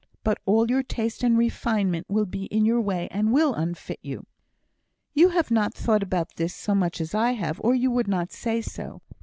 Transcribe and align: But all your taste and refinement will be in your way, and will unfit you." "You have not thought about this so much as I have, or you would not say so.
But 0.23 0.39
all 0.47 0.67
your 0.67 0.81
taste 0.81 1.21
and 1.23 1.37
refinement 1.37 2.07
will 2.09 2.25
be 2.25 2.45
in 2.45 2.65
your 2.65 2.81
way, 2.81 3.07
and 3.11 3.31
will 3.31 3.53
unfit 3.53 3.99
you." 4.01 4.25
"You 5.13 5.29
have 5.29 5.51
not 5.51 5.75
thought 5.75 6.01
about 6.01 6.37
this 6.37 6.55
so 6.55 6.73
much 6.73 6.99
as 6.99 7.13
I 7.13 7.33
have, 7.33 7.61
or 7.63 7.75
you 7.75 7.91
would 7.91 8.07
not 8.07 8.31
say 8.31 8.61
so. 8.63 9.03